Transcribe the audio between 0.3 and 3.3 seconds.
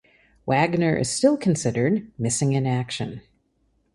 Wagner is still considered missing in action.